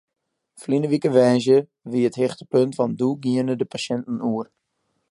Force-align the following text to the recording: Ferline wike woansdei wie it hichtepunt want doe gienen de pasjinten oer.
Ferline 0.59 0.87
wike 0.91 1.09
woansdei 1.15 1.67
wie 1.89 2.07
it 2.09 2.19
hichtepunt 2.21 2.77
want 2.79 2.97
doe 2.99 3.13
gienen 3.23 3.59
de 3.59 3.67
pasjinten 3.71 4.19
oer. 4.31 4.47